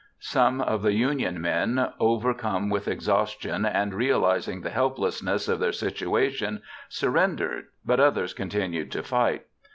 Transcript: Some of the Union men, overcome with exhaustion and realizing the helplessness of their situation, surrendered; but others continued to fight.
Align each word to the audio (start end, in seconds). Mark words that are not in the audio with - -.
Some 0.19 0.61
of 0.61 0.81
the 0.81 0.93
Union 0.93 1.39
men, 1.39 1.91
overcome 1.99 2.71
with 2.71 2.87
exhaustion 2.87 3.67
and 3.67 3.93
realizing 3.93 4.61
the 4.61 4.71
helplessness 4.71 5.47
of 5.47 5.59
their 5.59 5.71
situation, 5.71 6.63
surrendered; 6.89 7.67
but 7.85 7.99
others 7.99 8.33
continued 8.33 8.91
to 8.93 9.03
fight. 9.03 9.45